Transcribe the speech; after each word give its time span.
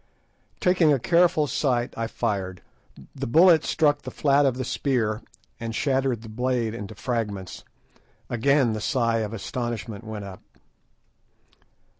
Taking 0.59 0.91
a 0.91 0.97
careful 0.97 1.45
sight 1.45 1.93
I 1.95 2.07
fired. 2.07 2.63
The 3.13 3.27
bullet 3.27 3.63
struck 3.63 4.01
the 4.01 4.09
flat 4.09 4.47
of 4.47 4.57
the 4.57 4.63
spear, 4.65 5.21
and 5.59 5.75
shattered 5.75 6.23
the 6.23 6.27
blade 6.27 6.73
into 6.73 6.95
fragments. 6.95 7.63
Again 8.27 8.73
the 8.73 8.81
sigh 8.81 9.17
of 9.19 9.31
astonishment 9.31 10.03
went 10.03 10.25
up. 10.25 10.41